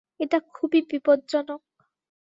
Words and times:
এটা 0.19 0.37
খুবই 0.53 0.79
বিপদজনক। 0.89 1.61